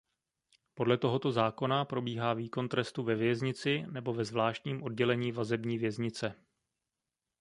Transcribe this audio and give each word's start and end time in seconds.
Podle 0.73 0.97
tohoto 0.97 1.31
zákona 1.31 1.85
probíhá 1.85 2.33
výkon 2.33 2.69
trestu 2.69 3.03
ve 3.03 3.15
věznici 3.15 3.83
nebo 3.91 4.13
ve 4.13 4.25
zvláštním 4.25 4.83
oddělení 4.83 5.31
vazební 5.31 5.77
věznice. 5.77 6.35